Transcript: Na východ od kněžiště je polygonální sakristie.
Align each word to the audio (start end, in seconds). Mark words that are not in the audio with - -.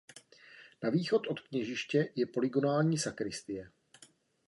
Na 0.83 0.89
východ 0.89 1.27
od 1.27 1.39
kněžiště 1.39 2.11
je 2.15 2.25
polygonální 2.25 2.97
sakristie. 2.97 3.71